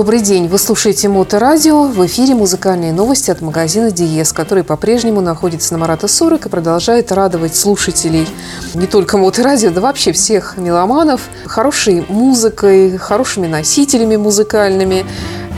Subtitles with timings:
[0.00, 0.48] Добрый день.
[0.48, 1.82] Вы слушаете Моторадио.
[1.82, 7.12] В эфире музыкальные новости от магазина Диес, который по-прежнему находится на Марата 40 и продолжает
[7.12, 8.26] радовать слушателей
[8.72, 15.04] не только Моторадио, да вообще всех меломанов хорошей музыкой, хорошими носителями музыкальными,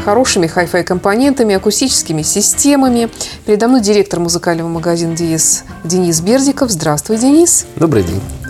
[0.05, 3.11] хорошими хай-фай компонентами, акустическими системами.
[3.47, 6.73] Передо мной директор музыкального магазина Диес Денис Бердиков.
[6.73, 7.65] Здравствуй, Денис.
[7.77, 8.41] Добрый день.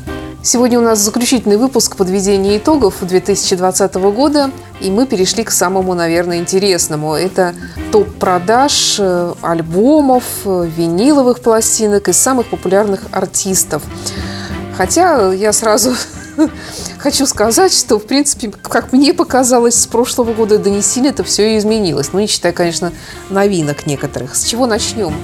[0.44, 4.50] Сегодня у нас заключительный выпуск подведения итогов 2020 года,
[4.80, 7.14] и мы перешли к самому, наверное, интересному.
[7.14, 7.54] Это
[7.92, 13.84] топ продаж э, альбомов, э, виниловых пластинок из самых популярных артистов.
[14.76, 15.94] Хотя я сразу
[16.98, 21.22] хочу сказать, что, в принципе, как мне показалось, с прошлого года до не сильно это
[21.22, 22.12] все и изменилось.
[22.12, 22.92] Ну, не считая, конечно,
[23.30, 24.34] новинок некоторых.
[24.34, 25.14] С чего начнем?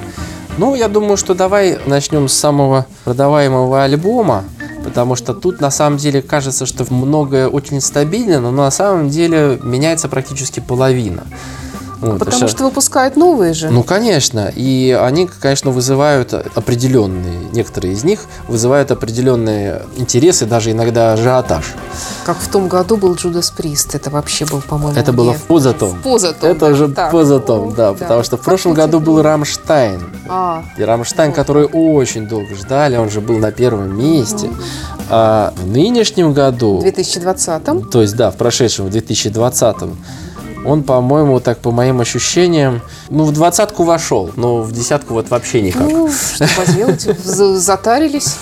[0.58, 4.44] Ну, я думаю, что давай начнем с самого продаваемого альбома
[4.88, 9.58] потому что тут на самом деле кажется, что многое очень стабильно, но на самом деле
[9.62, 11.24] меняется практически половина.
[12.00, 13.70] Вот, Потому что, что выпускают новые же.
[13.70, 14.52] Ну, конечно.
[14.54, 21.74] И они, конечно, вызывают определенные, некоторые из них вызывают определенные интересы, даже иногда ажиотаж.
[22.24, 23.94] Как в том году был Джудас Прист.
[23.94, 25.90] Это вообще был, по-моему, Это было в позатом.
[25.90, 26.50] В позатом.
[26.50, 27.10] Это да, уже так.
[27.10, 27.98] позатом, да, да.
[27.98, 30.00] Потому что в прошлом году был Рамштайн.
[30.28, 30.62] А.
[30.76, 34.50] И Рамштайн, который очень долго ждали, он же был на первом месте.
[35.10, 36.78] А в нынешнем году...
[36.78, 39.76] В 2020 То есть, да, в прошедшем, в 2020
[40.68, 45.62] он, по-моему, так по моим ощущениям, ну, в двадцатку вошел, но в десятку вот вообще
[45.62, 45.82] никак.
[45.90, 48.36] Ну, что поделать, затарились.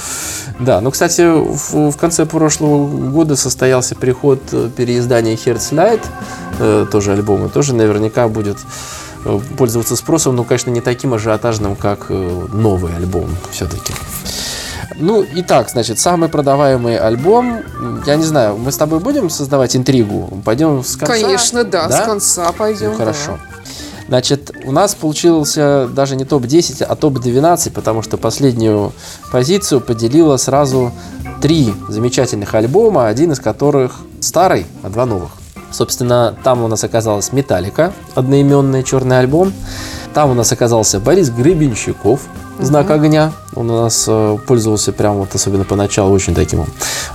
[0.59, 6.03] Да, ну, кстати, в, в конце прошлого года состоялся переход э, переиздания Herzlight,
[6.59, 8.59] э, тоже альбома, тоже наверняка будет
[9.25, 13.93] э, пользоваться спросом, но, конечно, не таким ажиотажным, как э, новый альбом все-таки.
[14.95, 17.63] Ну, итак, значит, самый продаваемый альбом.
[18.07, 20.41] Я не знаю, мы с тобой будем создавать интригу?
[20.45, 21.15] Пойдем с конца?
[21.15, 22.03] Конечно, да, да?
[22.03, 22.93] с конца пойдем.
[22.93, 23.39] Ну, хорошо.
[23.51, 23.57] Да.
[24.09, 28.93] Значит, у нас получился даже не топ-10, а топ-12, потому что последнюю
[29.33, 30.93] позицию поделила сразу
[31.43, 35.31] три замечательных альбома, один из которых старый, а два новых.
[35.71, 39.53] Собственно, там у нас оказалась Металлика, одноименный черный альбом.
[40.15, 42.21] Там у нас оказался Борис Гребенщиков,
[42.59, 43.33] знак огня.
[43.55, 46.65] Он у нас э, пользовался прямо вот особенно поначалу очень таким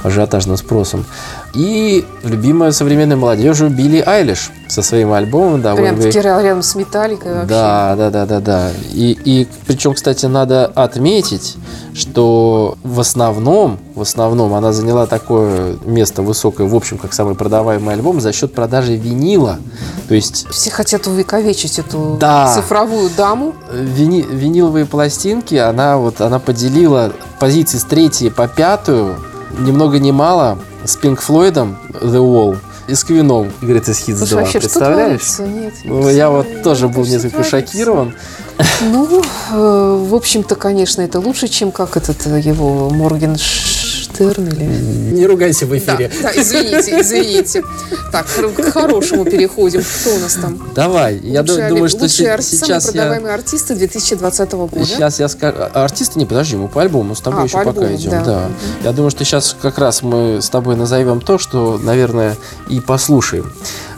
[0.04, 1.06] ажиотажным спросом.
[1.54, 5.62] И любимая современной молодежью Билли Айлиш со своим альбомом.
[5.62, 7.50] Да, Прям таки рядом с Металликой вообще.
[7.50, 8.72] Да, да, да, да, да.
[8.94, 11.58] И, и причем, кстати, надо отметить,
[11.94, 17.96] что в основном, в основном она заняла такое место высокое, в общем, как самый продаваемый
[17.96, 19.60] альбом за счет продажи винила.
[20.08, 20.48] То есть...
[20.52, 23.54] Все хотят увековечить эту да, цифровую даму.
[23.74, 29.18] Вини, виниловые пластинки, она вот, она поделила позиции с третьей по пятую,
[29.60, 32.58] ни много ни мало, с Pink Флойдом The Wall
[32.88, 34.42] и с Квином Greatest Hits 2.
[34.42, 35.22] Вообще, Представляешь?
[35.22, 37.58] Что Нет, ну, я вот тоже был несколько творится?
[37.58, 38.14] шокирован.
[38.82, 43.38] Ну, э, в общем-то, конечно, это лучше, чем как этот э, его Морген
[44.20, 44.64] Моргенштерн или...
[45.12, 46.12] Не ругайся в эфире.
[46.22, 47.64] Да, да извините, извините.
[48.12, 49.82] Так, к хорошему переходим.
[49.82, 50.72] Кто у нас там?
[50.76, 54.86] Давай, я думаю, что сейчас продаваемые артисты 2020 года.
[54.86, 55.58] Сейчас я скажу...
[55.60, 58.24] А, артисты, не, подожди, мы по альбому с тобой а, еще пока идем.
[58.24, 58.50] Да.
[58.84, 62.38] Я думаю, что сейчас как раз мы с тобой назовем то, что, наверное,
[62.70, 63.52] и послушаем.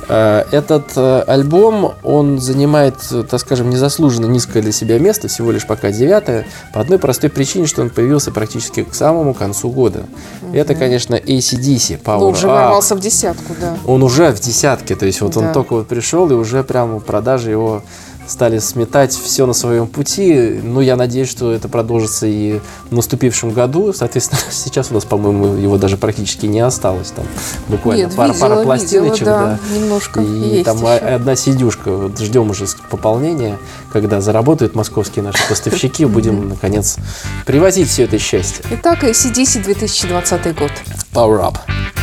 [0.07, 2.95] Э, этот э, альбом, он занимает,
[3.29, 7.67] так скажем, незаслуженно низкое для себя место, всего лишь пока девятое, по одной простой причине,
[7.67, 10.05] что он появился практически к самому концу года.
[10.41, 10.55] Угу.
[10.55, 13.77] Это, конечно, ACDC, Power Он уже ворвался в десятку, да.
[13.85, 15.39] Он уже в десятке, то есть вот да.
[15.41, 17.83] он только вот пришел, и уже прямо продажи его
[18.27, 20.59] стали сметать все на своем пути.
[20.63, 23.93] Ну, я надеюсь, что это продолжится и в наступившем году.
[23.93, 27.11] Соответственно, сейчас у нас, по-моему, его даже практически не осталось.
[27.11, 27.25] Там
[27.67, 29.19] буквально Нет, пара, видела, пара пластиночек.
[29.21, 29.75] Видела, да, да.
[29.75, 30.87] Немножко и есть там еще.
[30.87, 31.91] одна сидюшка.
[31.91, 33.57] Вот ждем уже пополнения,
[33.91, 36.97] когда заработают московские наши поставщики, будем, наконец,
[37.45, 38.63] привозить все это счастье.
[38.71, 40.71] Итак, ACDC 2020 год.
[41.13, 42.02] Power Up.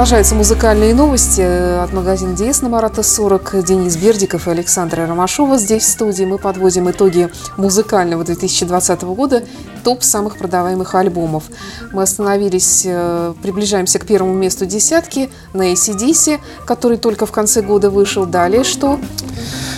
[0.00, 3.62] Продолжаются музыкальные новости от магазина DS на Марата 40.
[3.62, 6.24] Денис Бердиков и Александра Ромашова здесь в студии.
[6.24, 9.44] Мы подводим итоги музыкального 2020 года,
[9.84, 11.44] топ самых продаваемых альбомов.
[11.92, 17.90] Мы остановились, э, приближаемся к первому месту десятки на ACDC, который только в конце года
[17.90, 18.24] вышел.
[18.24, 18.98] Далее что?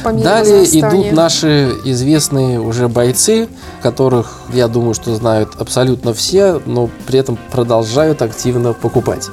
[0.03, 3.49] Далее идут наши известные уже бойцы,
[3.83, 9.29] которых, я думаю, что знают абсолютно все, но при этом продолжают активно покупать.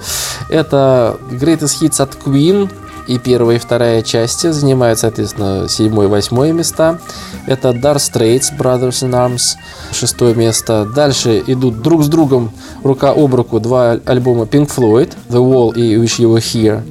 [0.50, 2.69] Это Greatest Hits от Queen,
[3.07, 7.00] и первая, и вторая части занимают, соответственно, седьмое и восьмое места.
[7.48, 9.56] Это Dark Straits, Brothers in Arms,
[9.92, 10.86] шестое место.
[10.86, 12.51] Дальше идут друг с другом
[12.83, 16.83] рука об руку два альбома Pink Floyd, The Wall и Wish You Were Here.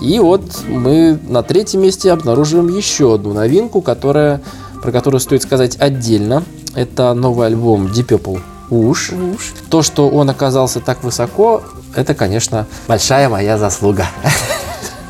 [0.00, 4.40] И вот мы на третьем месте обнаруживаем еще одну новинку, которая,
[4.82, 6.42] про которую стоит сказать отдельно.
[6.74, 9.10] Это новый альбом Deep Purple Уж.
[9.10, 9.52] Уж.
[9.68, 11.62] То, что он оказался так высоко,
[11.94, 14.06] это, конечно, большая моя заслуга.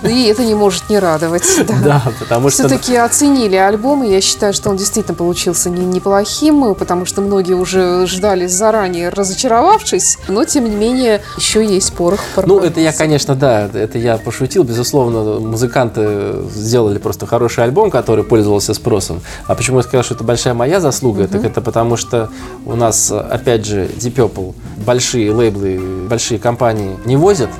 [0.02, 1.44] И это не может не радовать.
[1.70, 2.66] Да, да потому что...
[2.66, 7.54] Все-таки оценили альбом, и я считаю, что он действительно получился не, неплохим, потому что многие
[7.54, 12.20] уже ждали заранее, разочаровавшись, но, тем не менее, еще есть порох.
[12.44, 14.64] Ну, это я, конечно, да, это я пошутил.
[14.64, 19.20] Безусловно, музыканты сделали просто хороший альбом, который пользовался спросом.
[19.46, 21.22] А почему я сказал, что это большая моя заслуга?
[21.22, 21.28] Угу.
[21.28, 22.30] Так это потому, что
[22.66, 24.54] у нас, опять же, Deep Purple,
[24.84, 27.50] большие лейблы, большие компании не возят,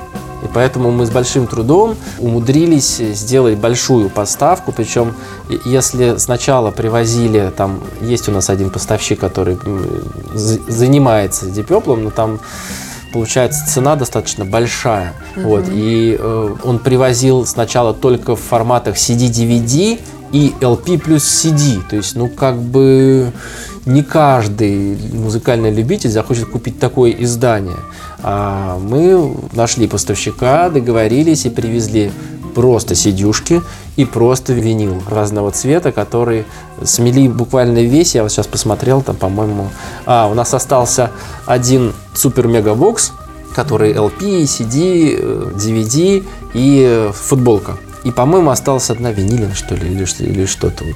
[0.43, 4.71] и поэтому мы с большим трудом умудрились сделать большую поставку.
[4.71, 5.13] Причем,
[5.65, 9.57] если сначала привозили, там есть у нас один поставщик, который
[10.33, 12.39] занимается дипеплом, но там
[13.13, 15.13] получается цена достаточно большая.
[15.35, 15.43] Mm-hmm.
[15.43, 19.99] Вот, и э, он привозил сначала только в форматах CD-DVD
[20.31, 21.81] и LP плюс CD.
[21.89, 23.31] То есть, ну, как бы
[23.85, 27.77] не каждый музыкальный любитель захочет купить такое издание.
[28.23, 32.11] А мы нашли поставщика, договорились и привезли
[32.53, 33.61] просто сидюшки
[33.95, 36.45] и просто винил разного цвета, который
[36.83, 38.15] смели буквально весь.
[38.15, 39.69] Я вот сейчас посмотрел, там, по-моему...
[40.05, 41.11] А, у нас остался
[41.45, 43.13] один супер-мега-бокс,
[43.55, 46.23] который LP, CD, DVD
[46.53, 47.77] и футболка.
[48.03, 50.83] И, по-моему, осталась одна винилин, что ли, или, или что-то.
[50.83, 50.95] Вот.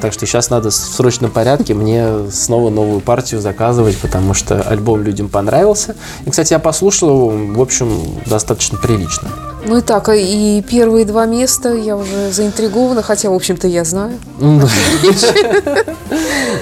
[0.00, 5.02] Так что сейчас надо в срочном порядке мне снова новую партию заказывать, потому что альбом
[5.02, 5.96] людям понравился.
[6.24, 7.90] И, кстати, я послушал его, в общем,
[8.26, 9.28] достаточно прилично.
[9.66, 14.18] Ну и так, и первые два места я уже заинтригована, хотя, в общем-то, я знаю.
[14.38, 14.60] Ну,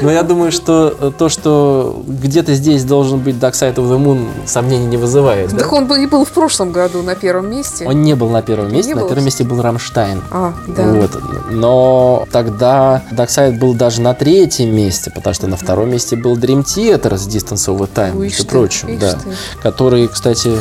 [0.03, 4.29] Но я думаю, что то, что где-то здесь должен быть Dark Side of the Moon,
[4.47, 5.57] сомнений не вызывает.
[5.57, 7.87] Так он и был в прошлом году на первом месте.
[7.87, 10.23] Он не был на первом месте, на первом месте был Рамштайн.
[10.31, 10.83] А, да.
[10.93, 11.11] Вот.
[11.51, 16.37] Но тогда Dark Side был даже на третьем месте, потому что на втором месте был
[16.37, 18.99] Dream Theater с Distance Over Time, между прочим.
[18.99, 19.19] Да.
[19.63, 20.53] Который, кстати,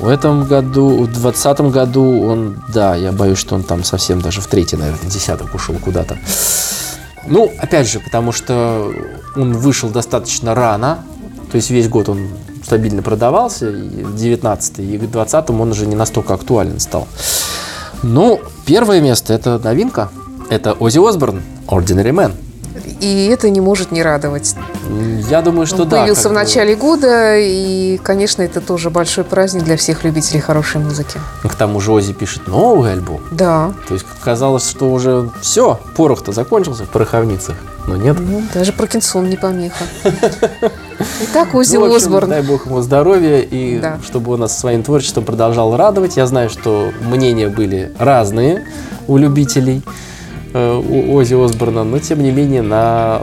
[0.00, 4.40] в этом году, в 2020 году он, да, я боюсь, что он там совсем даже
[4.40, 6.18] в третий, наверное, десяток ушел куда-то.
[7.26, 8.92] Ну, опять же, потому что
[9.36, 11.04] он вышел достаточно рано,
[11.50, 12.28] то есть весь год он
[12.64, 17.08] стабильно продавался, и в 19 и в 20 он уже не настолько актуален стал.
[18.02, 20.10] Ну, первое место– это новинка.
[20.50, 22.32] Это Оззи Осборн, Ordinary Man–
[23.00, 24.54] и это не может не радовать.
[25.28, 25.98] Я думаю, что Он да.
[25.98, 31.20] Появился в начале года, и, конечно, это тоже большой праздник для всех любителей хорошей музыки.
[31.42, 33.20] К тому же Ози пишет новый альбом.
[33.30, 33.72] Да.
[33.86, 37.56] То есть казалось, что уже все, порох-то закончился в пороховницах.
[37.88, 38.18] Но нет.
[38.20, 39.84] Ну, даже Паркинсон не помеха.
[41.22, 42.28] Итак, Ози ну, Осборн.
[42.28, 43.98] Дай бог ему здоровья, и да.
[44.04, 46.18] чтобы он нас своим творчеством продолжал радовать.
[46.18, 48.66] Я знаю, что мнения были разные
[49.06, 49.82] у любителей.
[50.54, 53.22] Э, у Ози Осборна, но тем не менее на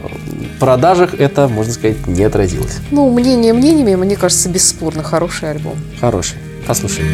[0.59, 2.77] продажах это, можно сказать, не отразилось.
[2.91, 5.75] Ну, мнение мнениями, мне кажется, бесспорно хороший альбом.
[5.99, 6.37] Хороший.
[6.67, 7.07] Послушаем.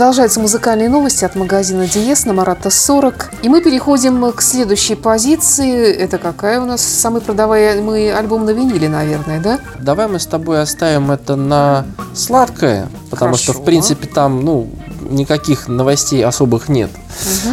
[0.00, 3.32] Продолжаются музыкальные новости от магазина Диес на Марата 40.
[3.42, 5.92] И мы переходим к следующей позиции.
[5.92, 9.60] Это какая у нас самый продаваемый альбом на виниле, наверное, да?
[9.78, 13.52] Давай мы с тобой оставим это на сладкое, потому Хорошо.
[13.52, 14.70] что, в принципе, там, ну,
[15.10, 16.88] никаких новостей особых нет.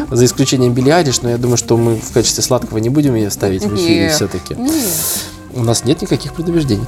[0.06, 0.16] Угу.
[0.16, 3.30] За исключением Билли Айлиш, но я думаю, что мы в качестве сладкого не будем ее
[3.30, 4.56] ставить в эфире все-таки.
[4.56, 4.74] Нет.
[5.54, 6.86] У нас нет никаких предубеждений.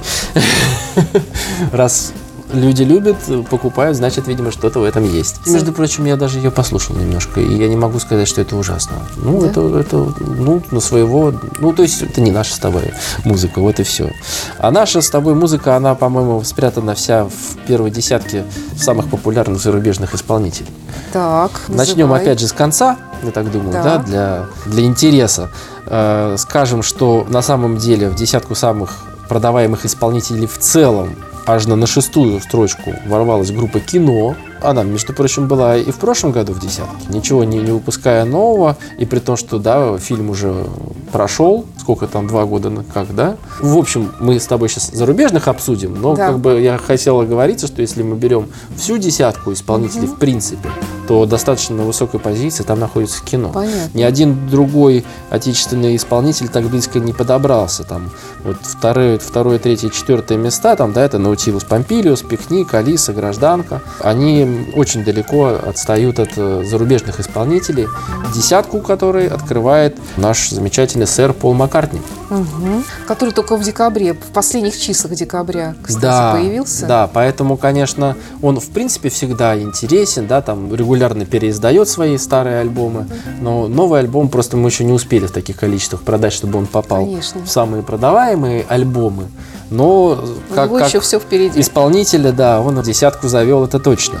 [1.72, 2.12] Раз
[2.52, 3.16] люди любят,
[3.48, 5.40] покупают, значит, видимо, что-то в этом есть.
[5.46, 8.56] И, между прочим, я даже ее послушал немножко, и я не могу сказать, что это
[8.56, 8.96] ужасно.
[9.16, 9.48] Ну, Да?
[9.48, 12.92] это, это, ну, на своего, ну, то есть, это не наша с тобой
[13.24, 14.10] музыка, вот и все.
[14.58, 18.44] А наша с тобой музыка, она, по-моему, спрятана вся в первой десятке
[18.76, 20.68] самых популярных зарубежных исполнителей.
[21.12, 22.22] Так, Начнем называй.
[22.22, 23.82] опять же с конца, я так думаю, Да.
[23.82, 25.50] да, для, для интереса.
[25.86, 28.96] Э, скажем, что на самом деле в десятку самых
[29.28, 31.14] продаваемых исполнителей в целом
[31.46, 34.34] аж на, на шестую строчку ворвалась группа «Кино».
[34.62, 38.76] Она, между прочим, была и в прошлом году в десятке, ничего не, не выпуская нового,
[38.98, 40.66] и при том, что, да, фильм уже
[41.12, 43.36] прошел, сколько там, два года, как, да?
[43.60, 46.26] В общем, мы с тобой сейчас зарубежных обсудим, но Да.
[46.28, 50.68] как бы я хотел оговориться, что если мы берем всю десятку исполнителей в принципе,
[51.10, 53.50] то достаточно на высокой позиции там находится кино.
[53.52, 53.98] Понятно.
[53.98, 57.82] Ни один другой отечественный исполнитель так близко не подобрался.
[57.82, 58.12] Там
[58.44, 63.82] вот второе, второе, третье, четвертое места, там, да, это Наутилус Помпилиус, Пикник, Алиса, Гражданка.
[63.98, 67.88] Они очень далеко отстают от э, зарубежных исполнителей.
[68.32, 72.00] Десятку, который открывает наш замечательный сэр Пол Маккартни.
[72.30, 72.84] Мгм.
[73.08, 76.86] Который только в декабре, в последних числах декабря, кстати, да, появился.
[76.86, 83.06] Да, поэтому, конечно, он в принципе всегда интересен, да, там регулярно переиздает свои старые альбомы,
[83.40, 87.04] но новый альбом просто мы еще не успели в таких количествах продать, чтобы он попал
[87.04, 87.44] Конечно.
[87.44, 89.24] в самые продаваемые альбомы.
[89.70, 90.18] Но
[90.50, 91.60] У как, как еще все впереди.
[91.60, 94.18] исполнителя, да, он десятку завел, это точно.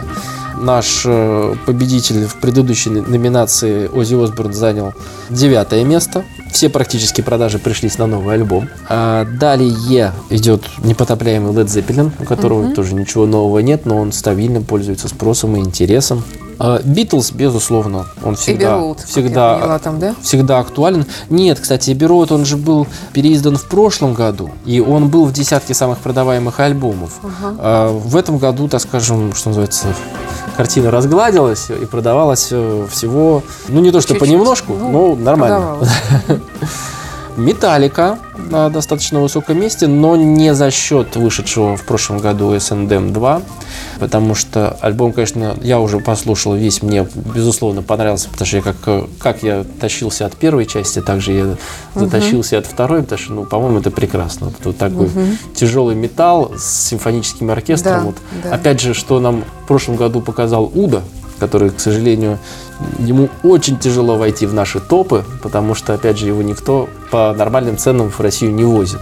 [0.60, 4.92] Наш э, победитель в предыдущей номинации Оззи Осборн занял
[5.30, 6.22] девятое место.
[6.52, 8.68] Все практически продажи пришлись на новый альбом.
[8.88, 14.60] А далее идет непотопляемый Led Zeppelin, у которого тоже ничего нового нет, но он стабильно
[14.60, 16.22] пользуется спросом и интересом.
[16.84, 20.14] Битлз, безусловно, он всегда, Эбби Роуд, как всегда, поняла там, да?
[20.22, 21.06] всегда актуален.
[21.30, 25.32] Нет, кстати, Эбби Роуд, он же был переиздан в прошлом году, и он был в
[25.32, 27.12] десятке самых продаваемых альбомов.
[27.22, 27.56] Ага.
[27.58, 29.86] А в этом году, так скажем, что называется,
[30.56, 34.28] картина разгладилась и продавалась э, всего, ну не то что Чуть-чуть.
[34.28, 35.76] понемножку, Ну, но нормально.
[37.36, 38.18] Металлика
[38.50, 43.42] на достаточно высоком месте, но не за счет вышедшего в прошлом году SNDM 2,
[44.00, 48.76] потому что альбом, конечно, я уже послушал весь, мне безусловно понравился, потому что я как,
[48.86, 51.56] э, как я тащился от первой части, так же я
[51.94, 54.46] затащился и от второй, потому что, ну, по-моему, это прекрасно.
[54.46, 55.10] Вот, вот такой
[55.54, 57.92] тяжелый металл с симфоническим оркестром.
[57.92, 58.16] Да, вот.
[58.42, 58.54] да.
[58.54, 61.02] Опять же, что нам в прошлом году показал Уда,
[61.38, 62.38] который, к сожалению,
[62.98, 67.76] ему очень тяжело войти в наши топы, потому что, опять же, его никто по нормальным
[67.76, 69.00] ценам в Россию не возит.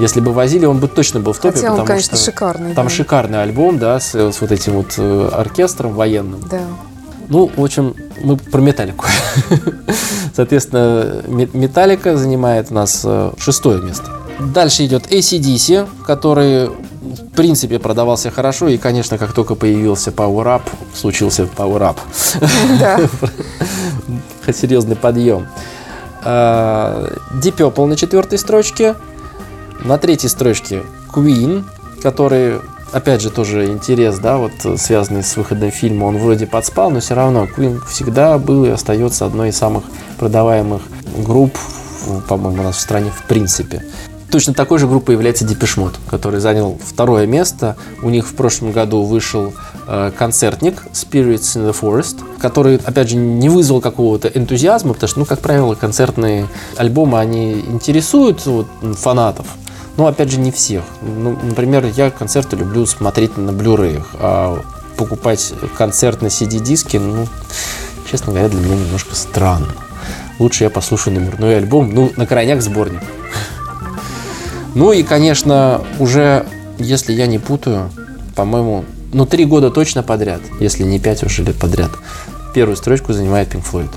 [0.00, 2.74] Если бы возили, он бы точно был в топе, Хотя он, потому конечно, что шикарный.
[2.74, 2.90] там да.
[2.90, 6.40] шикарный альбом, да, с, с вот этим вот э, оркестром военным.
[6.50, 6.62] Да.
[7.28, 9.04] Ну, в общем, мы про металлику.
[10.34, 14.10] Соответственно, Ме- металлика занимает у нас э, шестое место.
[14.40, 18.68] Дальше идет ACDC, который в принципе продавался хорошо.
[18.68, 20.62] И, конечно, как только появился Power Up,
[20.94, 21.96] случился Power Up.
[22.78, 22.98] Да.
[24.52, 25.46] Серьезный подъем.
[26.24, 28.96] А, Deep Purple на четвертой строчке.
[29.84, 31.64] На третьей строчке Queen,
[32.02, 32.60] который,
[32.92, 36.04] опять же, тоже интерес, да, вот э, связанный с выходом фильма.
[36.04, 39.84] Он вроде подспал, но все равно Queen всегда был и остается одной из самых
[40.18, 40.82] продаваемых
[41.26, 41.56] групп,
[42.28, 43.82] по-моему, у нас в стране в принципе.
[44.30, 47.76] Точно такой же группой является Депешмот, который занял второе место.
[48.00, 49.52] У них в прошлом году вышел
[49.88, 55.18] э, концертник Spirits in the Forest, который, опять же, не вызвал какого-то энтузиазма, потому что,
[55.18, 58.66] ну, как правило, концертные альбомы, они интересуют вот,
[58.96, 59.46] фанатов,
[60.00, 60.82] но, опять же, не всех.
[61.02, 64.58] Ну, например, я концерты люблю смотреть на блюреях, а
[64.96, 67.28] покупать концерт на CD-диске, ну,
[68.10, 69.68] честно говоря, для меня немножко странно.
[70.38, 73.02] Лучше я послушаю номерной альбом, ну, на крайняк сборник.
[74.74, 76.46] Ну и, конечно, уже,
[76.78, 77.90] если я не путаю,
[78.34, 81.90] по-моему, ну, три года точно подряд, если не пять уже лет подряд,
[82.54, 83.90] первую строчку занимает Pink Floyd.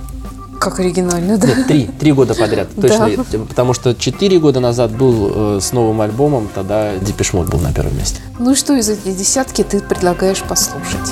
[0.64, 1.48] Как оригинально, да?
[1.48, 3.10] Нет, три, три года подряд, точно.
[3.50, 7.98] Потому что четыре года назад был э, с новым альбомом, тогда Депешмот был на первом
[7.98, 8.22] месте.
[8.40, 11.12] Ну и что из этой десятки ты предлагаешь послушать?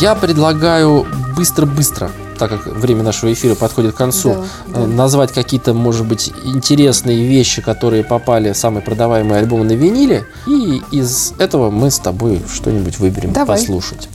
[0.00, 4.34] Я предлагаю быстро-быстро, так как время нашего эфира подходит к концу,
[4.68, 4.86] Да, э, да.
[4.86, 10.82] назвать какие-то, может быть, интересные вещи, которые попали в самые продаваемые альбомы на виниле, и
[10.92, 13.58] из этого мы с тобой что-нибудь выберем Давай.
[13.58, 14.08] послушать.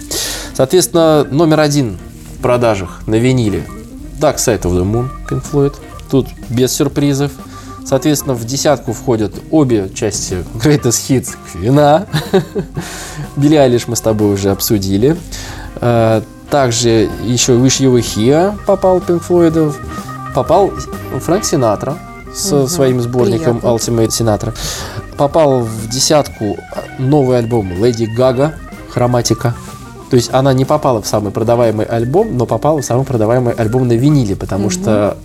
[0.53, 1.97] Соответственно, номер один
[2.37, 3.63] в продажах на виниле
[4.19, 5.75] Dark Side of the Moon, Pink Floyd.
[6.09, 7.31] Тут без сюрпризов.
[7.85, 12.05] Соответственно, в десятку входят обе части Greatest Hits Квина.
[13.37, 15.15] Билли Айлиш мы с тобой уже обсудили.
[15.79, 19.73] Э, также еще Wish You Were Here попал Pink Floyd.
[20.35, 20.71] Попал
[21.21, 21.97] Фрэнк Синатра
[22.33, 23.67] со Мгм, своим сборником приятно.
[23.67, 24.53] Ultimate Sinatra.
[25.17, 26.57] Попал в десятку
[26.99, 28.53] новый альбом Lady Gaga
[28.91, 29.55] Хроматика.
[30.09, 33.87] То есть она не попала в самый продаваемый альбом, но попала в самый продаваемый альбом
[33.87, 35.17] на виниле, потому что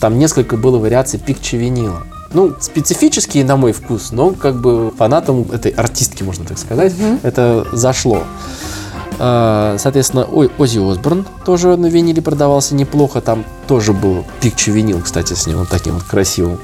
[0.00, 2.02] там несколько было вариаций пикче винила.
[2.32, 7.66] Ну, специфические, на мой вкус, но как бы фанатам этой артистки, можно так сказать, это
[7.72, 8.22] зашло.
[9.18, 13.20] А, Соответственно, Ой- Оззи Осборн тоже на виниле продавался неплохо.
[13.20, 16.58] Там тоже был пикче винил, кстати, с ним вот таким вот красивым.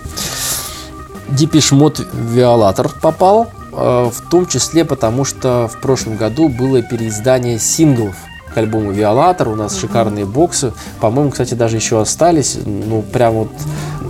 [1.29, 8.17] Depeche Mode Violator попал, в том числе потому, что в прошлом году было переиздание синглов
[8.55, 9.49] к альбому Violator.
[9.49, 10.73] У нас шикарные боксы.
[11.01, 12.59] По-моему, кстати, даже еще остались.
[12.65, 13.51] Ну, прям вот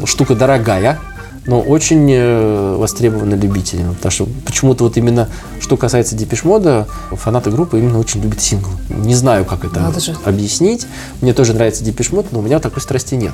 [0.05, 1.01] штука дорогая,
[1.47, 3.95] но очень э, востребована любителями.
[3.95, 5.29] Потому что почему-то вот именно,
[5.61, 8.73] что касается Depeche Mode а, фанаты группы именно очень любят синглы.
[8.89, 10.17] Не знаю, как это Надо же.
[10.25, 10.87] объяснить.
[11.21, 13.33] Мне тоже нравится Depeche Mode, но у меня такой страсти нет.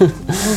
[0.00, 0.08] Ну,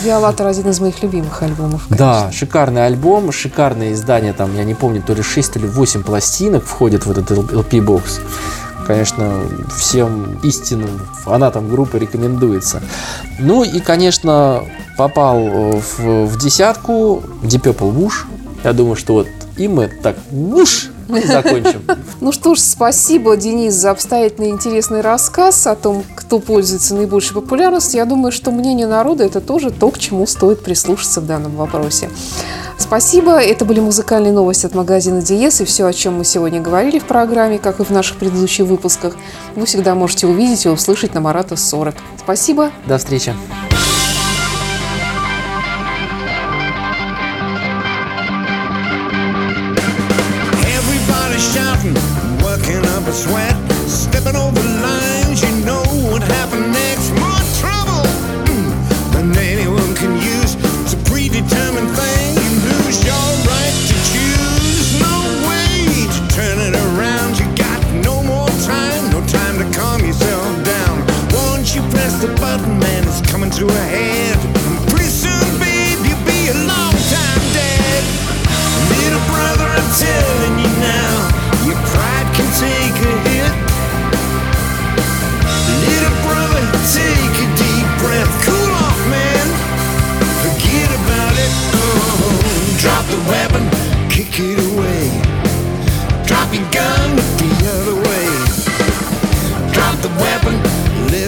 [0.04, 1.86] Виолатор один из моих любимых альбомов.
[1.90, 2.32] Да, конечно.
[2.40, 6.64] шикарный альбом, шикарное издание, там, я не помню, то ли 6, то ли 8 пластинок
[6.66, 8.20] входит в этот LP-бокс.
[8.86, 9.42] Конечно,
[9.76, 12.82] всем истинным фанатам группы рекомендуется.
[13.40, 14.64] Ну и, конечно,
[14.98, 18.26] попал э, в, в десятку Deep Purple Wush.
[18.64, 21.84] Я думаю, что вот и мы так вуш и закончим.
[22.22, 28.00] Ну что ж, спасибо, Денис, за обстоятельный интересный рассказ о том, кто пользуется наибольшей популярностью.
[28.00, 32.10] Я думаю, что мнение народа– это тоже то, к чему стоит прислушаться в данном вопросе.
[32.78, 33.42] Спасибо.
[33.42, 37.06] Это были музыкальные новости от магазина Диес и все, о чем мы сегодня говорили в
[37.06, 39.16] программе, как и в наших предыдущих выпусках,
[39.56, 41.96] вы всегда можете увидеть и услышать на Марата 40.
[42.20, 42.72] Спасибо.
[42.86, 43.34] До встречи.
[53.16, 53.65] sweat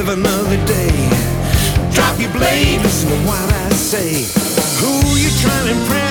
[0.07, 1.09] live another day.
[1.91, 4.25] Drop your blade, listen to what I say.
[4.79, 6.06] Who you trying to impress?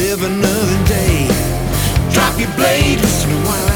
[0.00, 1.28] live another day.
[2.10, 3.69] Drop your blade, listen to wild.